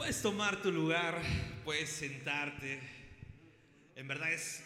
[0.00, 1.20] Puedes tomar tu lugar,
[1.64, 2.39] puedes sentarte.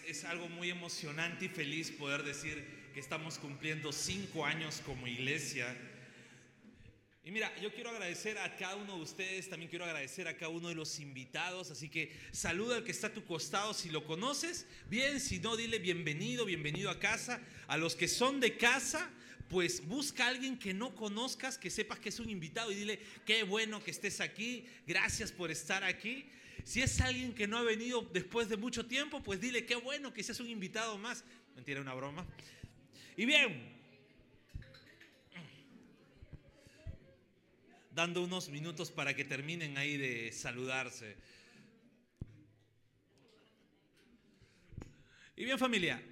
[0.07, 2.63] Es algo muy emocionante y feliz poder decir
[2.93, 5.75] que estamos cumpliendo cinco años como iglesia.
[7.25, 10.51] Y mira, yo quiero agradecer a cada uno de ustedes, también quiero agradecer a cada
[10.51, 14.05] uno de los invitados, así que saluda al que está a tu costado si lo
[14.05, 17.41] conoces, bien, si no, dile bienvenido, bienvenido a casa.
[17.67, 19.11] A los que son de casa,
[19.49, 23.01] pues busca a alguien que no conozcas, que sepas que es un invitado y dile,
[23.25, 26.27] qué bueno que estés aquí, gracias por estar aquí.
[26.65, 30.15] Si es alguien que no ha venido después de mucho tiempo, pues dile, qué bueno
[30.15, 31.23] que seas un invitado más.
[31.55, 32.27] Mentira, una broma.
[33.17, 33.75] Y bien,
[37.95, 41.17] dando unos minutos para que terminen ahí de saludarse.
[45.37, 46.03] Y bien familia,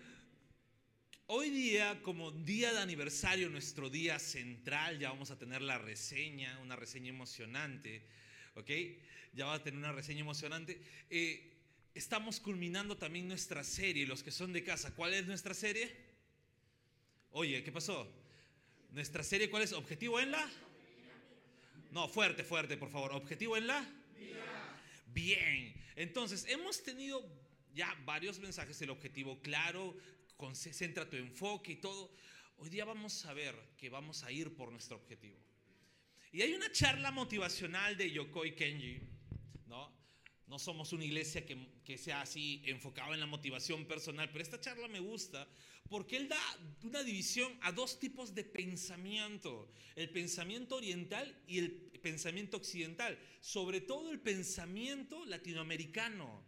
[1.27, 6.59] hoy día como día de aniversario, nuestro día central, ya vamos a tener la reseña,
[6.61, 8.07] una reseña emocionante,
[8.55, 8.71] ¿ok?
[9.33, 10.81] Ya va a tener una reseña emocionante.
[11.11, 11.53] Eh,
[11.95, 14.95] estamos culminando también nuestra serie, los que son de casa.
[14.95, 15.95] ¿Cuál es nuestra serie?
[17.31, 18.11] Oye, ¿qué pasó?
[18.91, 19.73] Nuestra serie, ¿cuál es?
[19.73, 20.51] ¿Objetivo en la?
[21.91, 23.13] No, fuerte, fuerte, por favor.
[23.13, 23.87] ¿Objetivo en la?
[25.07, 25.75] Bien.
[25.97, 27.23] Entonces, hemos tenido
[27.75, 29.97] ya varios mensajes, el objetivo claro,
[30.37, 32.13] concentra tu enfoque y todo.
[32.59, 35.39] Hoy día vamos a ver que vamos a ir por nuestro objetivo.
[36.33, 39.01] Y hay una charla motivacional de Yokoi Kenji,
[39.67, 39.95] ¿no?
[40.47, 44.89] No somos una iglesia que, sea así enfocada en la motivación personal, pero esta charla
[44.89, 45.47] me gusta
[45.91, 46.41] porque él da
[46.85, 51.71] una división a dos tipos de pensamiento, el pensamiento oriental y el
[52.03, 56.43] pensamiento occidental, sobre todo el pensamiento latinoamericano.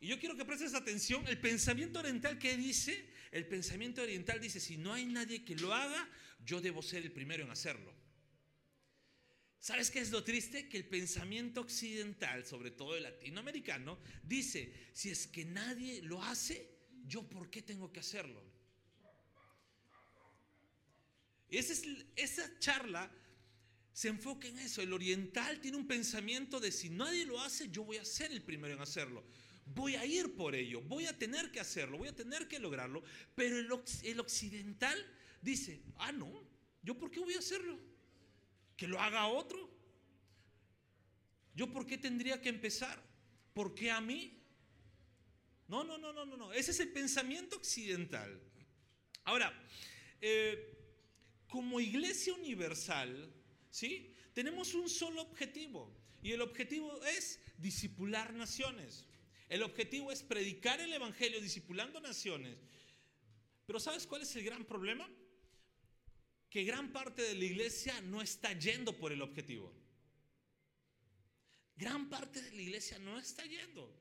[0.00, 4.58] Y yo quiero que prestes atención, el pensamiento oriental que dice, el pensamiento oriental dice,
[4.58, 6.08] si no hay nadie que lo haga,
[6.42, 7.99] yo debo ser el primero en hacerlo.
[9.60, 10.70] ¿Sabes qué es lo triste?
[10.70, 16.66] Que el pensamiento occidental, sobre todo el latinoamericano, dice, si es que nadie lo hace,
[17.06, 18.42] yo por qué tengo que hacerlo.
[21.50, 21.82] Esa, es,
[22.16, 23.12] esa charla
[23.92, 24.80] se enfoca en eso.
[24.80, 28.42] El oriental tiene un pensamiento de si nadie lo hace, yo voy a ser el
[28.42, 29.22] primero en hacerlo.
[29.66, 33.02] Voy a ir por ello, voy a tener que hacerlo, voy a tener que lograrlo.
[33.34, 35.06] Pero el occidental
[35.42, 36.48] dice, ah, no,
[36.82, 37.89] yo por qué voy a hacerlo.
[38.80, 39.68] Que lo haga otro.
[41.54, 42.98] ¿Yo por qué tendría que empezar?
[43.52, 44.42] ¿Por qué a mí?
[45.68, 46.50] No, no, no, no, no, no.
[46.54, 48.40] Ese es el pensamiento occidental.
[49.24, 49.52] Ahora,
[50.22, 50.78] eh,
[51.46, 53.30] como iglesia universal,
[53.68, 54.14] ¿sí?
[54.32, 55.94] Tenemos un solo objetivo.
[56.22, 59.04] Y el objetivo es disipular naciones.
[59.50, 62.56] El objetivo es predicar el Evangelio disipulando naciones.
[63.66, 65.06] Pero ¿sabes cuál es el gran problema?
[66.50, 69.72] Que gran parte de la iglesia no está yendo por el objetivo.
[71.76, 73.96] Gran parte de la iglesia no está yendo.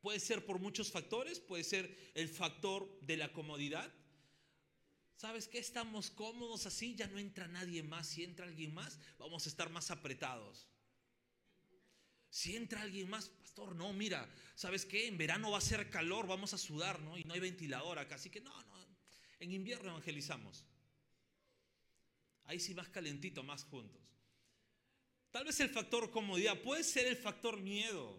[0.00, 3.92] Puede ser por muchos factores, puede ser el factor de la comodidad.
[5.16, 5.58] ¿Sabes qué?
[5.58, 8.08] Estamos cómodos así, ya no entra nadie más.
[8.08, 10.68] Si entra alguien más, vamos a estar más apretados.
[12.30, 15.06] Si entra alguien más, pastor, no, mira, ¿sabes qué?
[15.06, 17.18] En verano va a ser calor, vamos a sudar, ¿no?
[17.18, 18.86] Y no hay ventilador acá, así que no, no.
[19.40, 20.64] En invierno evangelizamos.
[22.48, 24.00] Ahí sí más calentito, más juntos.
[25.30, 28.18] Tal vez el factor comodidad, puede ser el factor miedo.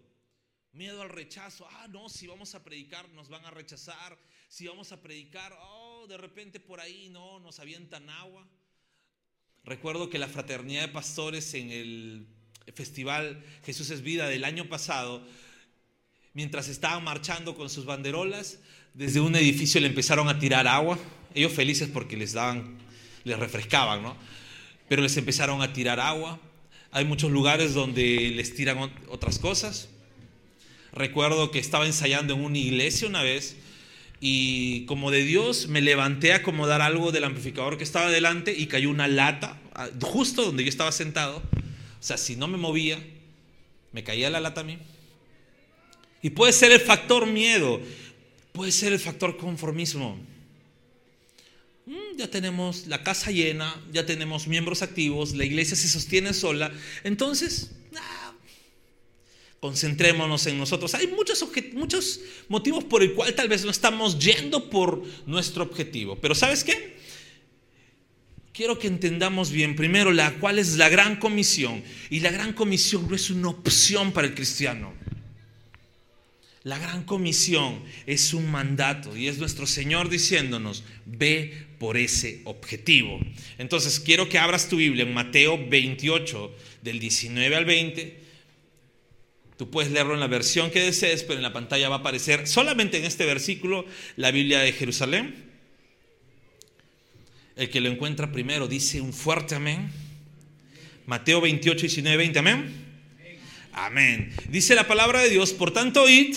[0.72, 1.68] Miedo al rechazo.
[1.72, 4.18] Ah, no, si vamos a predicar nos van a rechazar.
[4.48, 8.48] Si vamos a predicar, oh, de repente por ahí no, nos avientan agua.
[9.64, 12.28] Recuerdo que la fraternidad de pastores en el
[12.76, 15.26] festival Jesús es vida del año pasado,
[16.34, 18.60] mientras estaban marchando con sus banderolas,
[18.94, 21.00] desde un edificio le empezaron a tirar agua.
[21.34, 22.89] Ellos felices porque les daban
[23.30, 24.18] les refrescaban, ¿no?
[24.88, 26.40] Pero les empezaron a tirar agua.
[26.92, 29.90] Hay muchos lugares donde les tiran otras cosas.
[30.92, 33.56] Recuerdo que estaba ensayando en una iglesia una vez
[34.20, 38.66] y como de Dios me levanté a acomodar algo del amplificador que estaba delante y
[38.66, 41.38] cayó una lata ah, justo donde yo estaba sentado.
[41.38, 43.00] O sea, si no me movía,
[43.92, 44.78] me caía la lata a mí.
[46.22, 47.80] Y puede ser el factor miedo,
[48.52, 50.20] puede ser el factor conformismo.
[52.20, 56.70] Ya tenemos la casa llena, ya tenemos miembros activos, la iglesia se sostiene sola.
[57.06, 57.72] Entonces,
[59.62, 60.94] Concentrémonos en nosotros.
[60.96, 66.18] Hay muchos, muchos motivos por el cual tal vez no estamos yendo por nuestro objetivo.
[66.18, 66.98] Pero ¿sabes qué?
[68.54, 71.84] Quiero que entendamos bien primero la cuál es la gran comisión.
[72.10, 74.94] Y la gran comisión no es una opción para el cristiano.
[76.64, 83.20] La gran comisión es un mandato y es nuestro Señor diciéndonos, ve por ese objetivo.
[83.58, 88.30] Entonces quiero que abras tu Biblia en Mateo 28, del 19 al 20
[89.60, 92.48] Tú puedes leerlo en la versión que desees, pero en la pantalla va a aparecer
[92.48, 93.86] solamente en este versículo
[94.16, 95.36] la Biblia de Jerusalén.
[97.58, 99.92] El que lo encuentra primero dice un fuerte amén.
[101.08, 102.89] Mateo 28, 19, 20, amén.
[103.74, 104.34] Amén.
[104.50, 106.36] Dice la palabra de Dios, por tanto, id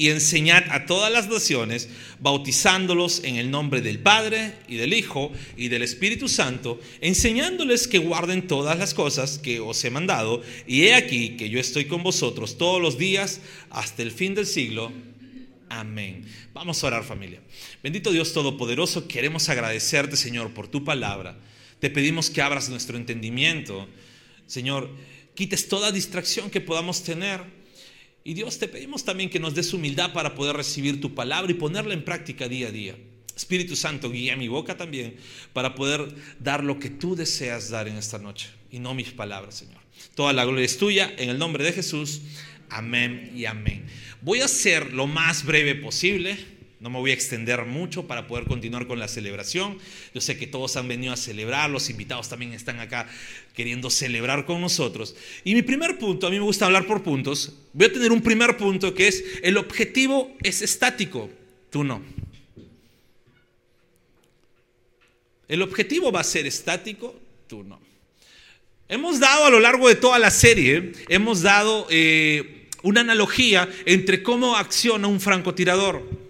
[0.00, 1.90] y enseñad a todas las naciones,
[2.20, 7.98] bautizándolos en el nombre del Padre y del Hijo y del Espíritu Santo, enseñándoles que
[7.98, 12.02] guarden todas las cosas que os he mandado, y he aquí que yo estoy con
[12.02, 14.90] vosotros todos los días hasta el fin del siglo.
[15.68, 16.24] Amén.
[16.54, 17.40] Vamos a orar familia.
[17.82, 21.36] Bendito Dios Todopoderoso, queremos agradecerte Señor por tu palabra.
[21.78, 23.86] Te pedimos que abras nuestro entendimiento.
[24.46, 24.90] Señor,
[25.34, 27.42] quites toda distracción que podamos tener
[28.22, 31.54] y Dios te pedimos también que nos des humildad para poder recibir tu palabra y
[31.54, 32.96] ponerla en práctica día a día.
[33.34, 35.16] Espíritu Santo, guía mi boca también
[35.54, 39.56] para poder dar lo que tú deseas dar en esta noche y no mis palabras,
[39.56, 39.80] Señor.
[40.14, 42.20] Toda la gloria es tuya, en el nombre de Jesús.
[42.68, 43.86] Amén y amén.
[44.20, 48.46] Voy a ser lo más breve posible no me voy a extender mucho para poder
[48.46, 49.78] continuar con la celebración.
[50.14, 53.06] Yo sé que todos han venido a celebrar, los invitados también están acá
[53.54, 55.14] queriendo celebrar con nosotros.
[55.44, 58.22] Y mi primer punto, a mí me gusta hablar por puntos, voy a tener un
[58.22, 61.30] primer punto que es, el objetivo es estático,
[61.68, 62.02] tú no.
[65.48, 67.14] El objetivo va a ser estático,
[67.46, 67.78] tú no.
[68.88, 74.22] Hemos dado a lo largo de toda la serie, hemos dado eh, una analogía entre
[74.22, 76.29] cómo acciona un francotirador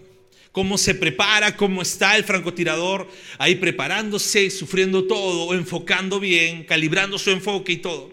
[0.53, 3.09] cómo se prepara, cómo está el francotirador
[3.39, 8.13] ahí preparándose, sufriendo todo, enfocando bien, calibrando su enfoque y todo.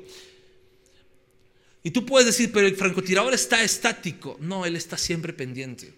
[1.83, 4.37] Y tú puedes decir, pero el francotirador está estático.
[4.41, 5.93] No, él está siempre pendiente.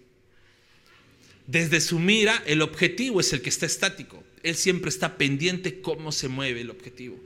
[1.46, 4.22] Desde su mira, el objetivo es el que está estático.
[4.44, 7.18] Él siempre está pendiente cómo se mueve el objetivo.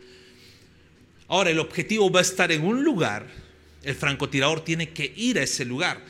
[1.28, 3.28] Ahora, el objetivo va a estar en un lugar.
[3.82, 6.02] El francotirador tiene que ir a ese lugar.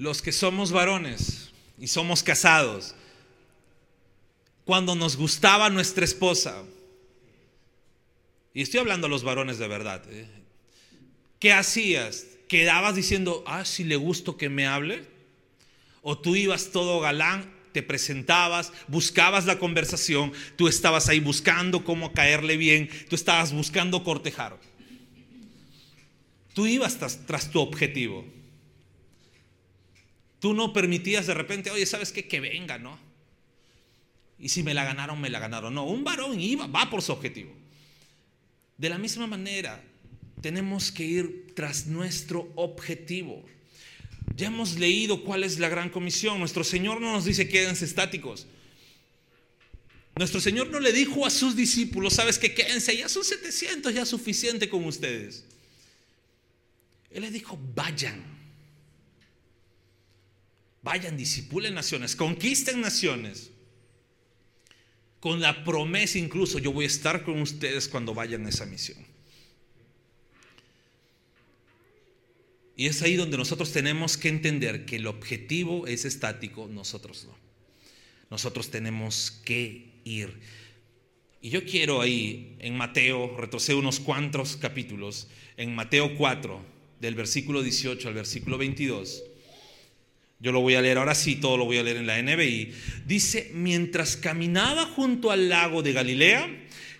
[0.00, 2.94] Los que somos varones y somos casados,
[4.64, 6.62] cuando nos gustaba nuestra esposa,
[8.54, 10.26] y estoy hablando a los varones de verdad, ¿eh?
[11.38, 12.26] ¿qué hacías?
[12.48, 15.04] ¿Quedabas diciendo, ah, si le gusto que me hable?
[16.00, 22.14] ¿O tú ibas todo galán, te presentabas, buscabas la conversación, tú estabas ahí buscando cómo
[22.14, 24.58] caerle bien, tú estabas buscando cortejar?
[26.54, 28.39] Tú ibas tras tu objetivo.
[30.40, 32.26] Tú no permitías de repente, oye, ¿sabes qué?
[32.26, 32.98] Que venga, ¿no?
[34.38, 35.74] Y si me la ganaron, me la ganaron.
[35.74, 37.54] No, un varón iba, va por su objetivo.
[38.78, 39.84] De la misma manera,
[40.40, 43.44] tenemos que ir tras nuestro objetivo.
[44.34, 46.38] Ya hemos leído cuál es la gran comisión.
[46.38, 48.46] Nuestro Señor no nos dice quédense estáticos.
[50.16, 54.06] Nuestro Señor no le dijo a sus discípulos, sabes que quédense, ya son 700, ya
[54.06, 55.44] suficiente con ustedes.
[57.10, 58.39] Él les dijo, vayan.
[60.82, 63.50] Vayan, disipulen naciones, conquisten naciones.
[65.20, 68.98] Con la promesa incluso, yo voy a estar con ustedes cuando vayan a esa misión.
[72.74, 77.36] Y es ahí donde nosotros tenemos que entender que el objetivo es estático, nosotros no.
[78.30, 80.40] Nosotros tenemos que ir.
[81.42, 86.64] Y yo quiero ahí, en Mateo, retrocedo unos cuantos capítulos, en Mateo 4,
[87.00, 89.24] del versículo 18 al versículo 22
[90.40, 92.72] yo lo voy a leer ahora sí, todo lo voy a leer en la NBI.
[93.06, 96.48] Dice, mientras caminaba junto al lago de Galilea,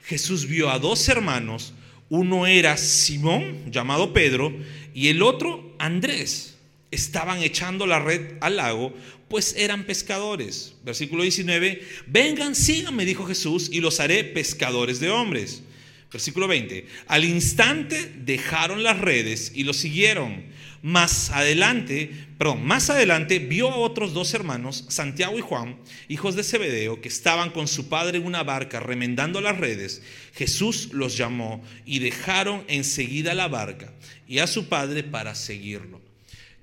[0.04, 1.72] Jesús vio a dos hermanos.
[2.10, 4.52] Uno era Simón, llamado Pedro,
[4.92, 6.58] y el otro Andrés.
[6.90, 8.92] Estaban echando la red al lago,
[9.28, 10.74] pues eran pescadores.
[10.84, 15.62] Versículo 19, vengan, síganme, dijo Jesús, y los haré pescadores de hombres.
[16.10, 20.44] Versículo 20, al instante dejaron las redes y los siguieron.
[20.82, 26.42] Más adelante, perdón, más adelante vio a otros dos hermanos, Santiago y Juan, hijos de
[26.42, 30.02] Zebedeo, que estaban con su padre en una barca remendando las redes.
[30.34, 33.92] Jesús los llamó y dejaron enseguida la barca
[34.26, 36.00] y a su padre para seguirlo.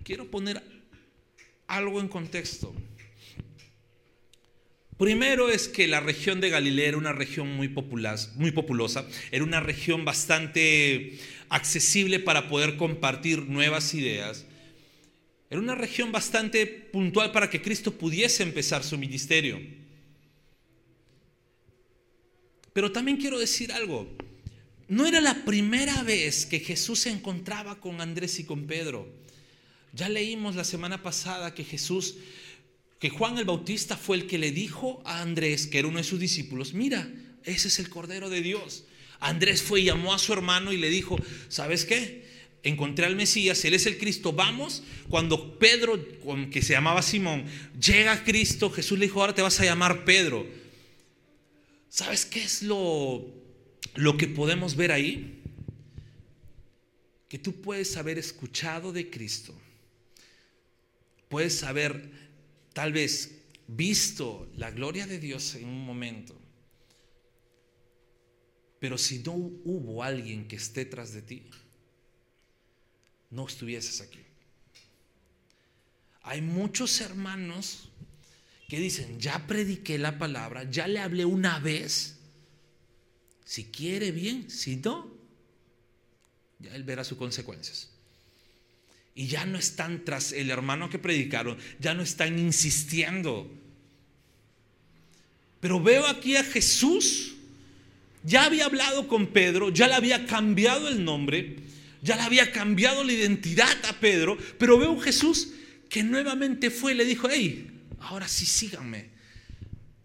[0.04, 0.63] Quiero poner
[1.68, 2.74] algo en contexto.
[4.98, 7.70] Primero es que la región de Galilea era una región muy,
[8.36, 14.46] muy populosa, era una región bastante accesible para poder compartir nuevas ideas.
[15.50, 19.62] Era una región bastante puntual para que Cristo pudiese empezar su ministerio.
[22.74, 24.08] Pero también quiero decir algo.
[24.88, 29.08] No era la primera vez que Jesús se encontraba con Andrés y con Pedro.
[29.94, 32.16] Ya leímos la semana pasada que Jesús
[33.00, 36.04] que Juan el Bautista fue el que le dijo a Andrés, que era uno de
[36.04, 37.12] sus discípulos, mira,
[37.44, 38.86] ese es el Cordero de Dios.
[39.20, 42.27] Andrés fue y llamó a su hermano y le dijo, ¿sabes qué?
[42.63, 44.84] Encontré al Mesías, Él es el Cristo, vamos.
[45.10, 46.00] Cuando Pedro,
[46.50, 47.46] que se llamaba Simón,
[47.80, 50.46] llega a Cristo, Jesús le dijo, ahora te vas a llamar Pedro.
[51.89, 53.25] ¿Sabes qué es lo,
[53.96, 55.42] lo que podemos ver ahí?
[57.30, 59.54] Que tú puedes haber escuchado de Cristo,
[61.30, 62.27] puedes haber
[62.78, 63.32] tal vez
[63.66, 66.40] visto la gloria de Dios en un momento,
[68.80, 71.50] pero si no hubo alguien que esté tras de ti,
[73.32, 74.20] no estuvieses aquí.
[76.22, 77.90] Hay muchos hermanos
[78.68, 82.20] que dicen, ya prediqué la palabra, ya le hablé una vez,
[83.44, 85.18] si quiere bien, si no,
[86.60, 87.97] ya él verá sus consecuencias.
[89.18, 93.52] Y ya no están tras el hermano que predicaron, ya no están insistiendo.
[95.60, 97.34] Pero veo aquí a Jesús,
[98.24, 101.56] ya había hablado con Pedro, ya le había cambiado el nombre,
[102.04, 105.48] ya le había cambiado la identidad a Pedro, pero veo a Jesús
[105.90, 107.72] que nuevamente fue y le dijo, hey,
[108.02, 109.10] ahora sí síganme.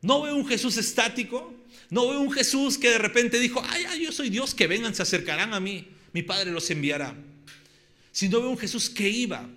[0.00, 1.54] No veo un Jesús estático,
[1.90, 4.94] no veo un Jesús que de repente dijo, ay, ay, yo soy Dios, que vengan,
[4.94, 7.14] se acercarán a mí, mi Padre los enviará
[8.12, 9.48] sino veo un Jesús que iba.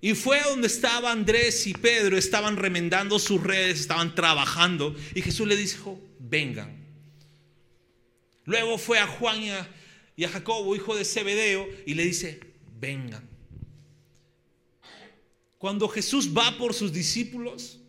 [0.00, 4.94] Y fue donde estaba Andrés y Pedro, estaban remendando sus redes, estaban trabajando.
[5.14, 6.84] Y Jesús le dijo, vengan.
[8.44, 9.42] Luego fue a Juan
[10.16, 12.40] y a, Jacobo, hijo de Zebedeo, y le dice,
[12.78, 13.28] vengan.
[15.58, 17.80] Cuando Jesús va por sus discípulos,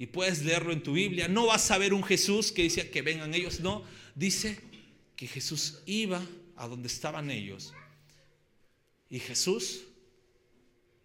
[0.00, 3.02] y puedes leerlo en tu Biblia, no vas a ver un Jesús que decía que
[3.02, 3.84] vengan ellos, no,
[4.14, 4.60] dice
[5.16, 6.22] que Jesús iba
[6.58, 7.72] a donde estaban ellos.
[9.08, 9.84] Y Jesús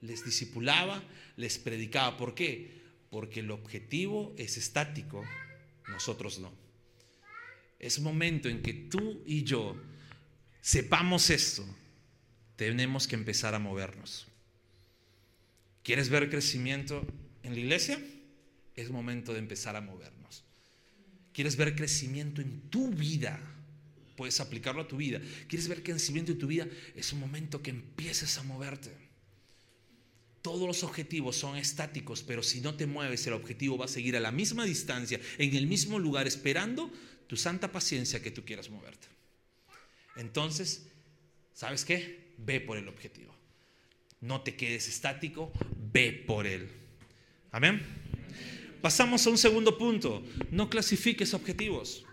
[0.01, 1.01] les discipulaba,
[1.37, 2.17] les predicaba.
[2.17, 2.81] ¿Por qué?
[3.09, 5.23] Porque el objetivo es estático,
[5.87, 6.51] nosotros no.
[7.79, 9.75] Es momento en que tú y yo
[10.61, 11.65] sepamos esto,
[12.55, 14.27] tenemos que empezar a movernos.
[15.83, 17.05] ¿Quieres ver crecimiento
[17.43, 18.01] en la iglesia?
[18.75, 20.43] Es momento de empezar a movernos.
[21.33, 23.52] ¿Quieres ver crecimiento en tu vida?
[24.15, 25.19] Puedes aplicarlo a tu vida.
[25.47, 26.67] ¿Quieres ver crecimiento en tu vida?
[26.95, 28.91] Es un momento que empieces a moverte.
[30.41, 34.17] Todos los objetivos son estáticos, pero si no te mueves, el objetivo va a seguir
[34.17, 36.91] a la misma distancia, en el mismo lugar, esperando
[37.27, 39.07] tu santa paciencia que tú quieras moverte.
[40.17, 40.87] Entonces,
[41.53, 42.33] ¿sabes qué?
[42.37, 43.33] Ve por el objetivo.
[44.19, 45.51] No te quedes estático,
[45.93, 46.69] ve por él.
[47.51, 47.81] Amén.
[48.81, 50.23] Pasamos a un segundo punto.
[50.51, 52.05] No clasifiques objetivos.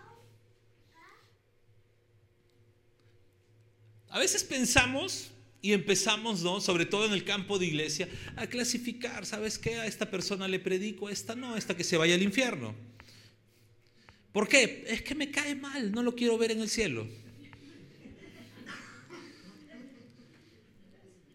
[4.11, 6.59] A veces pensamos y empezamos, ¿no?
[6.59, 9.75] sobre todo en el campo de iglesia, a clasificar, ¿sabes qué?
[9.75, 12.75] A esta persona le predico, esta no, esta que se vaya al infierno.
[14.33, 14.83] ¿Por qué?
[14.87, 17.07] Es que me cae mal, no lo quiero ver en el cielo.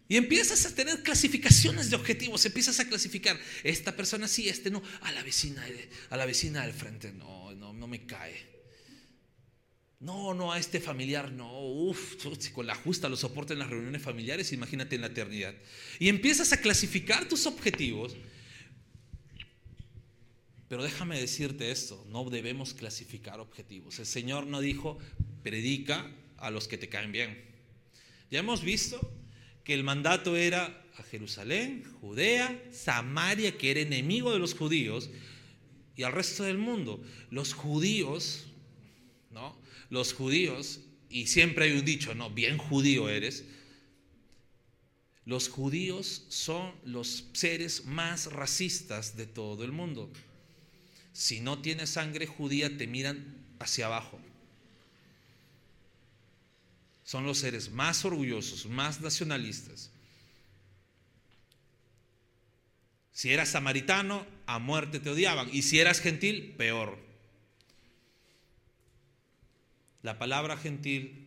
[0.09, 4.83] Y empiezas a tener clasificaciones de objetivos, empiezas a clasificar, esta persona sí, este no,
[5.01, 5.65] a la vecina,
[6.11, 8.56] a la vecina del frente, no, no, no me cae.
[9.99, 12.17] No, no, a este familiar, no, uff,
[12.53, 15.55] con la justa lo soporta en las reuniones familiares, imagínate en la eternidad.
[15.99, 18.15] Y empiezas a clasificar tus objetivos.
[20.69, 23.99] Pero déjame decirte esto, no debemos clasificar objetivos.
[23.99, 24.99] El Señor no dijo,
[25.43, 27.43] predica a los que te caen bien.
[28.31, 29.01] Ya hemos visto
[29.65, 35.09] que el mandato era a Jerusalén, Judea, Samaria, que era enemigo de los judíos,
[35.97, 37.03] y al resto del mundo.
[37.31, 38.47] Los judíos,
[39.31, 39.57] ¿no?
[39.91, 43.45] Los judíos, y siempre hay un dicho, no, bien judío eres,
[45.25, 50.13] los judíos son los seres más racistas de todo el mundo.
[51.13, 54.21] Si no tienes sangre judía, te miran hacia abajo.
[57.03, 59.91] Son los seres más orgullosos, más nacionalistas.
[63.13, 65.49] Si eras samaritano, a muerte te odiaban.
[65.53, 67.06] Y si eras gentil, peor.
[70.07, 71.27] La palabra gentil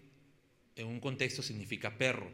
[0.77, 2.31] en un contexto significa perro.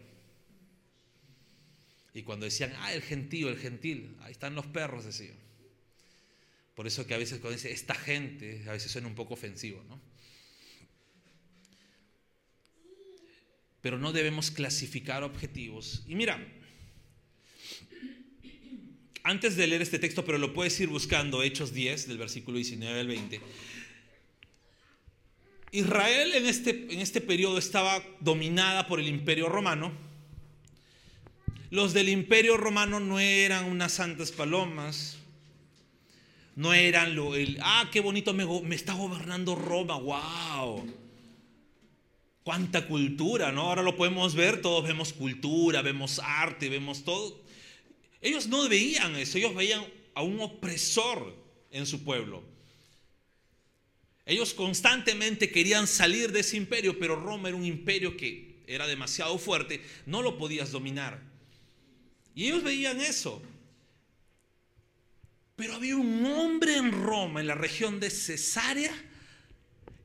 [2.13, 5.33] Y cuando decían, ah, el gentío, el gentil, ahí están los perros, decían.
[6.75, 9.83] Por eso que a veces cuando dice esta gente, a veces suena un poco ofensivo,
[9.89, 9.99] ¿no?
[13.81, 16.03] Pero no debemos clasificar objetivos.
[16.07, 16.47] Y mira,
[19.23, 22.99] antes de leer este texto, pero lo puedes ir buscando, Hechos 10, del versículo 19
[22.99, 23.41] al 20.
[25.75, 29.91] Israel en este, en este periodo estaba dominada por el imperio romano.
[31.69, 35.17] Los del imperio romano no eran unas santas palomas,
[36.55, 40.87] no eran lo, el, ah, qué bonito me, me está gobernando Roma, wow.
[42.43, 43.63] Cuánta cultura, ¿no?
[43.63, 47.43] Ahora lo podemos ver, todos vemos cultura, vemos arte, vemos todo.
[48.21, 51.35] Ellos no veían eso, ellos veían a un opresor
[51.71, 52.54] en su pueblo.
[54.25, 59.37] Ellos constantemente querían salir de ese imperio, pero Roma era un imperio que era demasiado
[59.37, 61.21] fuerte, no lo podías dominar.
[62.33, 63.41] Y ellos veían eso.
[65.55, 68.93] Pero había un hombre en Roma, en la región de Cesarea,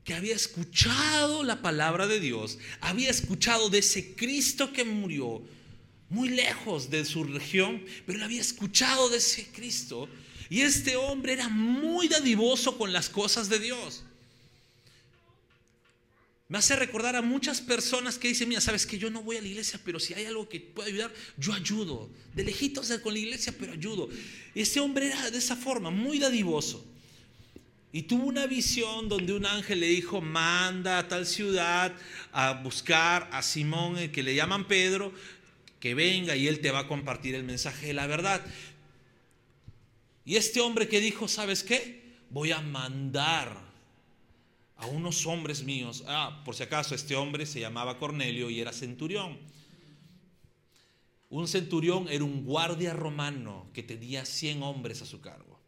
[0.03, 5.41] que había escuchado la palabra de Dios, había escuchado de ese Cristo que murió
[6.09, 10.07] muy lejos de su región, pero había escuchado de ese Cristo.
[10.49, 14.03] Y este hombre era muy dadivoso con las cosas de Dios.
[16.51, 19.41] Me hace recordar a muchas personas que dicen, mira, sabes que yo no voy a
[19.41, 22.09] la iglesia, pero si hay algo que pueda ayudar, yo ayudo.
[22.35, 24.09] De lejitos con la iglesia, pero ayudo.
[24.53, 26.85] Este hombre era de esa forma, muy dadivoso.
[27.93, 31.93] Y tuvo una visión donde un ángel le dijo, manda a tal ciudad
[32.33, 35.13] a buscar a Simón, el que le llaman Pedro,
[35.79, 38.41] que venga y él te va a compartir el mensaje de la verdad.
[40.25, 42.01] Y este hombre que dijo, ¿sabes qué?
[42.29, 43.70] Voy a mandar
[44.81, 46.03] a unos hombres míos.
[46.07, 49.37] Ah, por si acaso, este hombre se llamaba Cornelio y era centurión.
[51.29, 55.59] Un centurión era un guardia romano que tenía 100 hombres a su cargo.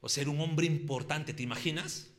[0.00, 2.10] O sea, era un hombre importante, ¿te imaginas?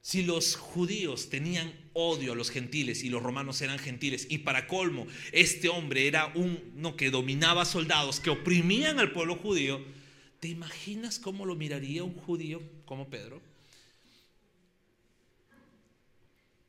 [0.00, 4.68] Si los judíos tenían odio a los gentiles y los romanos eran gentiles, y para
[4.68, 9.84] colmo, este hombre era uno que dominaba soldados que oprimían al pueblo judío,
[10.42, 13.40] ¿Te imaginas cómo lo miraría un judío como Pedro?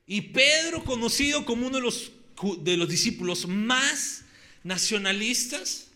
[0.05, 2.11] Y Pedro, conocido como uno de los,
[2.59, 4.25] de los discípulos más
[4.63, 5.87] nacionalistas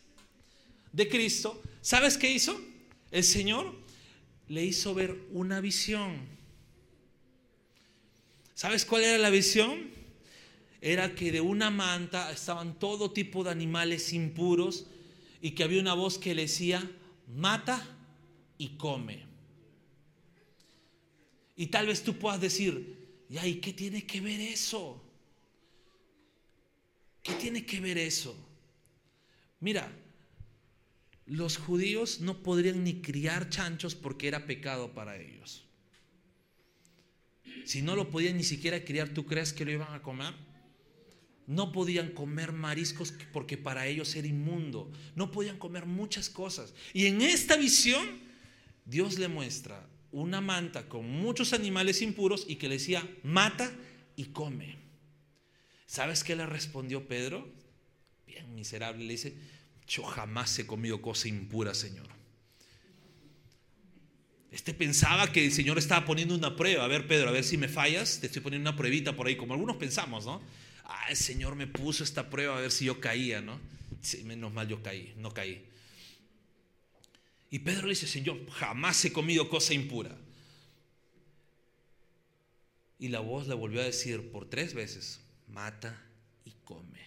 [0.91, 2.59] de Cristo, ¿sabes qué hizo?
[3.11, 3.75] El Señor
[4.47, 6.17] le hizo ver una visión.
[8.55, 9.91] ¿Sabes cuál era la visión?
[10.81, 14.87] Era que de una manta estaban todo tipo de animales impuros
[15.43, 16.89] y que había una voz que le decía,
[17.27, 17.85] mata
[18.57, 19.25] y come.
[21.55, 25.03] Y tal vez tú puedas decir, ¿y qué tiene que ver eso?
[27.23, 28.35] ¿Qué tiene que ver eso?
[29.59, 29.91] Mira,
[31.25, 35.65] los judíos no podrían ni criar chanchos porque era pecado para ellos.
[37.65, 40.33] Si no lo podían ni siquiera criar, ¿tú crees que lo iban a comer?
[41.47, 44.91] No podían comer mariscos porque para ellos era inmundo.
[45.15, 46.73] No podían comer muchas cosas.
[46.93, 48.05] Y en esta visión,
[48.85, 53.71] Dios le muestra una manta con muchos animales impuros y que le decía, mata
[54.17, 54.77] y come.
[55.85, 57.49] ¿Sabes qué le respondió Pedro?
[58.25, 59.37] Bien miserable, le dice,
[59.87, 62.07] yo jamás he comido cosa impura, Señor.
[64.51, 66.83] Este pensaba que el Señor estaba poniendo una prueba.
[66.83, 69.37] A ver, Pedro, a ver si me fallas, te estoy poniendo una pruebita por ahí,
[69.37, 70.41] como algunos pensamos, ¿no?
[70.87, 73.59] Ah, el Señor me puso esta prueba a ver si yo caía, ¿no?
[74.01, 75.65] Sí, menos mal yo caí, no caí.
[77.49, 80.17] Y Pedro le dice, Señor, jamás he comido cosa impura.
[82.99, 86.01] Y la voz le volvió a decir por tres veces, mata
[86.45, 86.99] y come,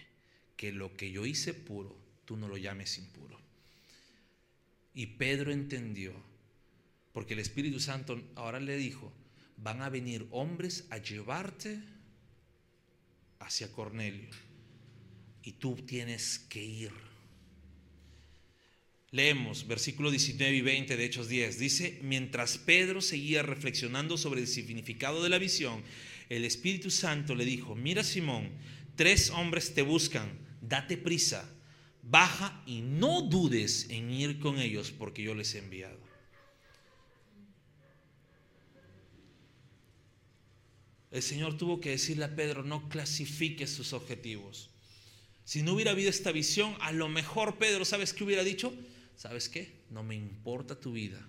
[0.55, 3.39] que lo que yo hice puro, tú no lo llames impuro.
[4.93, 6.13] Y Pedro entendió,
[7.13, 9.11] porque el Espíritu Santo ahora le dijo,
[9.57, 11.81] van a venir hombres a llevarte
[13.41, 14.29] hacia Cornelio.
[15.43, 16.91] Y tú tienes que ir.
[19.11, 21.59] Leemos versículo 19 y 20 de Hechos 10.
[21.59, 25.83] Dice, mientras Pedro seguía reflexionando sobre el significado de la visión,
[26.29, 28.49] el Espíritu Santo le dijo, mira Simón,
[28.95, 31.49] tres hombres te buscan, date prisa,
[32.03, 35.99] baja y no dudes en ir con ellos porque yo les he enviado.
[41.11, 44.69] El Señor tuvo que decirle a Pedro, no clasifique sus objetivos.
[45.43, 48.73] Si no hubiera habido esta visión, a lo mejor Pedro, ¿sabes qué hubiera dicho?
[49.17, 49.81] ¿Sabes qué?
[49.89, 51.27] No me importa tu vida.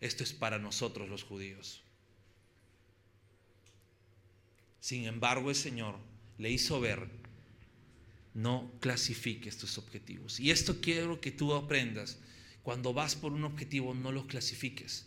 [0.00, 1.82] Esto es para nosotros los judíos.
[4.80, 5.96] Sin embargo, el Señor
[6.38, 7.08] le hizo ver
[8.34, 10.40] No clasifiques tus objetivos.
[10.40, 12.18] Y esto quiero que tú aprendas.
[12.62, 15.06] Cuando vas por un objetivo, no los clasifiques.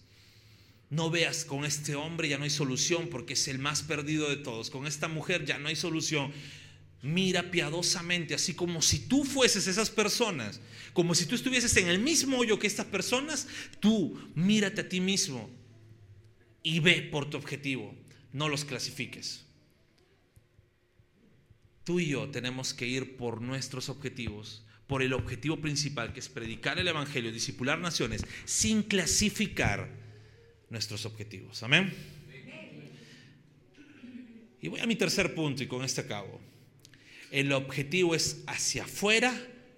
[0.90, 4.38] No veas con este hombre ya no hay solución porque es el más perdido de
[4.38, 4.70] todos.
[4.70, 6.32] Con esta mujer ya no hay solución.
[7.02, 10.62] Mira piadosamente, así como si tú fueses esas personas,
[10.94, 13.48] como si tú estuvieses en el mismo hoyo que estas personas,
[13.80, 15.50] tú mírate a ti mismo
[16.64, 17.94] y ve por tu objetivo.
[18.32, 19.46] No los clasifiques.
[21.84, 26.30] Tú y yo tenemos que ir por nuestros objetivos, por el objetivo principal que es
[26.30, 30.07] predicar el Evangelio, discipular naciones, sin clasificar
[30.70, 31.64] nuestros objetivos.
[31.64, 31.94] Amén.
[34.62, 36.42] Y voy a mi tercer punto y con este acabo.
[37.32, 39.34] El objetivo es hacia afuera,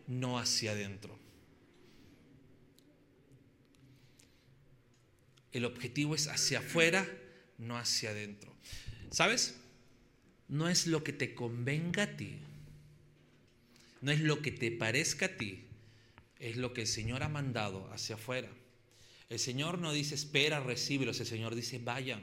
[0.08, 1.18] no hacia adentro.
[5.52, 7.08] El objetivo es hacia afuera,
[7.58, 8.56] no hacia adentro.
[9.10, 9.60] ¿Sabes?
[10.48, 12.38] No es lo que te convenga a ti.
[14.02, 15.66] No es lo que te parezca a ti.
[16.40, 18.50] Es lo que el Señor ha mandado hacia afuera.
[19.30, 21.20] El Señor no dice espera, recíbelos.
[21.20, 22.22] El Señor dice vayan.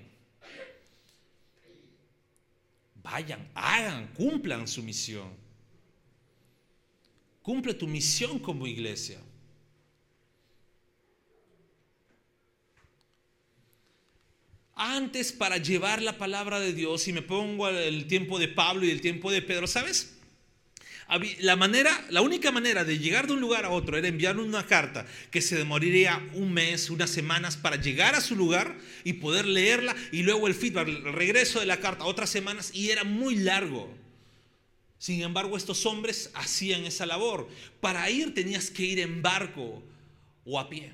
[2.96, 5.30] Vayan, hagan, cumplan su misión.
[7.40, 9.20] Cumple tu misión como iglesia.
[14.74, 18.90] Antes para llevar la palabra de Dios, y me pongo el tiempo de Pablo y
[18.90, 20.15] el tiempo de Pedro, ¿sabes?
[21.08, 25.40] La única manera de llegar de un lugar a otro era enviar una carta que
[25.40, 30.22] se demoraría un mes, unas semanas para llegar a su lugar y poder leerla y
[30.24, 33.88] luego el feedback, el regreso de la carta, otras semanas y era muy largo.
[34.98, 37.48] Sin embargo, estos hombres hacían esa labor.
[37.80, 39.82] Para ir tenías que ir en barco
[40.44, 40.92] o a pie.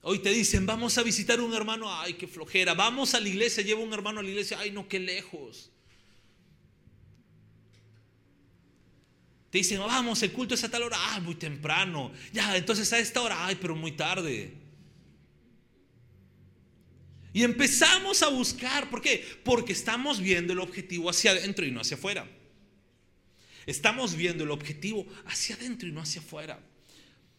[0.00, 2.72] Hoy te dicen, vamos a visitar un hermano, ay, qué flojera.
[2.72, 5.70] Vamos a la iglesia, lleva un hermano a la iglesia, ay, no, qué lejos.
[9.50, 12.12] Te dicen, vamos, el culto es a tal hora, ah, muy temprano.
[12.32, 14.52] Ya, entonces a esta hora, ay, pero muy tarde.
[17.32, 19.24] Y empezamos a buscar, ¿por qué?
[19.44, 22.26] Porque estamos viendo el objetivo hacia adentro y no hacia afuera.
[23.64, 26.58] Estamos viendo el objetivo hacia adentro y no hacia afuera.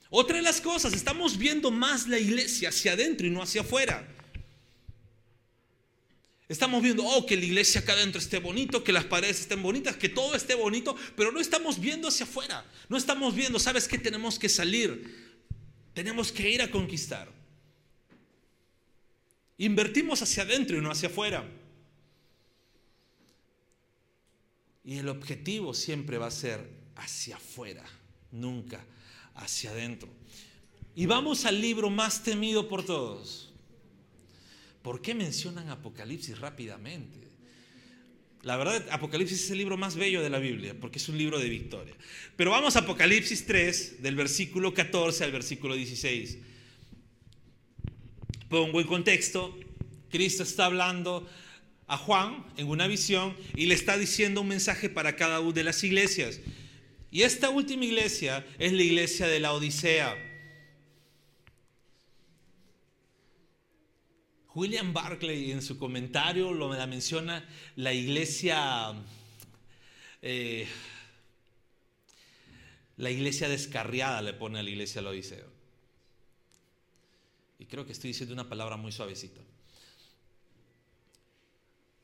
[0.10, 4.08] Otra de las cosas, estamos viendo más la iglesia hacia adentro y no hacia afuera.
[6.50, 9.96] Estamos viendo, oh, que la iglesia acá adentro esté bonito, que las paredes estén bonitas,
[9.96, 12.66] que todo esté bonito, pero no estamos viendo hacia afuera.
[12.90, 14.00] No estamos viendo, ¿sabes qué?
[14.00, 15.46] Tenemos que salir.
[15.94, 17.32] Tenemos que ir a conquistar.
[19.60, 21.48] Invertimos hacia adentro y no hacia afuera.
[24.84, 27.86] Y el objetivo siempre va a ser hacia afuera,
[28.32, 28.84] nunca
[29.36, 30.10] hacia adentro.
[30.96, 33.49] Y vamos al libro más temido por todos.
[34.82, 37.30] ¿Por qué mencionan Apocalipsis rápidamente?
[38.44, 41.40] La verdad, Apocalipsis es el libro más bello de la Biblia, porque es un libro
[41.40, 41.94] de victoria.
[42.38, 46.38] Pero vamos a Apocalipsis 3, del versículo 14 al versículo 16.
[48.48, 49.58] Pongo en contexto,
[50.10, 51.30] Cristo está hablando
[51.88, 55.64] a Juan en una visión y le está diciendo un mensaje para cada una de
[55.66, 56.40] las iglesias.
[57.12, 60.29] Y esta última iglesia es la iglesia de la Odisea.
[64.56, 68.94] William Barclay en su comentario lo la menciona la iglesia,
[70.22, 70.68] eh,
[72.98, 75.46] la iglesia descarriada le pone a la iglesia la Odisea.
[77.60, 79.42] Y creo que estoy diciendo una palabra muy suavecita.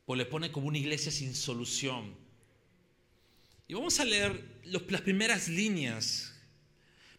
[0.04, 2.14] O le pone como una iglesia sin solución.
[3.66, 6.32] Y vamos a leer las primeras líneas,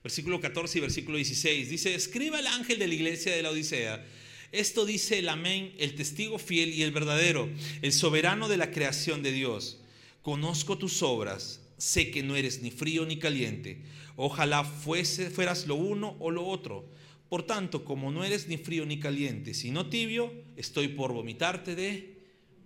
[0.01, 1.69] versículo 14 y versículo 16.
[1.69, 4.05] Dice, escriba el ángel de la iglesia de la Odisea
[4.51, 7.49] esto dice el amén, el testigo fiel y el verdadero,
[7.81, 9.79] el soberano de la creación de Dios.
[10.21, 13.81] Conozco tus obras, sé que no eres ni frío ni caliente.
[14.15, 16.89] Ojalá fuese, fueras lo uno o lo otro.
[17.29, 22.17] Por tanto, como no eres ni frío ni caliente, sino tibio, estoy por vomitarte de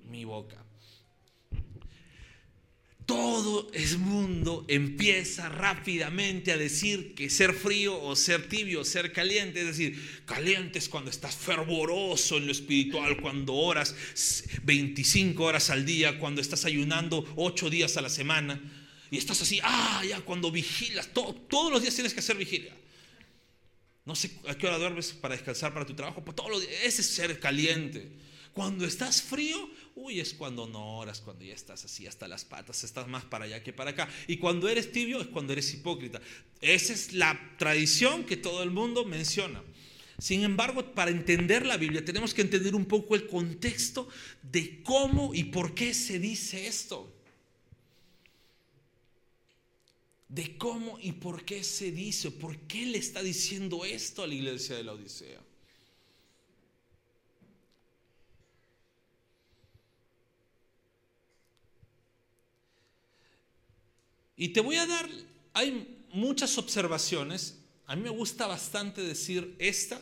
[0.08, 0.62] mi boca
[3.12, 9.12] todo el mundo empieza rápidamente a decir que ser frío o ser tibio o ser
[9.12, 13.94] caliente, es decir, caliente es cuando estás fervoroso en lo espiritual, cuando oras
[14.64, 18.62] 25 horas al día, cuando estás ayunando 8 días a la semana
[19.10, 22.74] y estás así, ah, ya cuando vigilas, todos los días tienes que hacer vigilia.
[24.06, 26.76] No sé a qué hora duermes para descansar para tu trabajo, pero todos los días,
[26.86, 28.10] ese es ser caliente.
[28.54, 32.84] Cuando estás frío, uy, es cuando no oras, cuando ya estás así hasta las patas,
[32.84, 34.10] estás más para allá que para acá.
[34.28, 36.22] Y cuando eres tibio es cuando eres hipócrita.
[36.60, 39.64] Esa es la tradición que todo el mundo menciona.
[40.20, 44.08] Sin embargo, para entender la Biblia tenemos que entender un poco el contexto
[44.44, 47.12] de cómo y por qué se dice esto.
[50.28, 54.36] De cómo y por qué se dice, por qué le está diciendo esto a la
[54.36, 55.42] iglesia de la Odisea.
[64.42, 65.08] Y te voy a dar,
[65.54, 70.02] hay muchas observaciones, a mí me gusta bastante decir esta,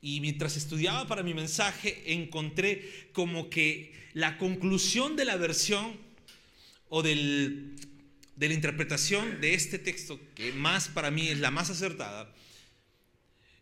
[0.00, 5.96] y mientras estudiaba para mi mensaje encontré como que la conclusión de la versión
[6.88, 7.74] o del
[8.36, 12.32] de la interpretación de este texto, que más para mí es la más acertada,